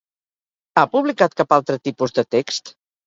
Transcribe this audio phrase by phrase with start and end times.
[0.81, 2.75] Ha publicat cap altre tipus de text?